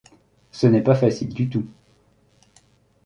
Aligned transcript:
Ce 0.51 0.65
n’est 0.65 0.81
pas 0.81 0.95
facile 0.95 1.29
du 1.31 1.47
tout. 1.47 1.67